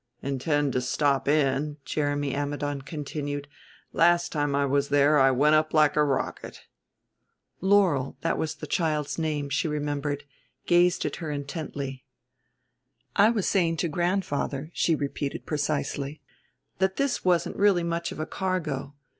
[0.23, 3.47] "Intend to stop in," Jeremy Ammidon continued;
[3.93, 6.63] "last time I was there I went up like a rocket."
[7.59, 10.23] Laurel that was the child's name, she remembered
[10.65, 12.03] gazed at her intently.
[13.15, 16.19] "I was saying to grandfather," she repeated precisely,
[16.79, 18.95] "that this wasn't really much of a cargo.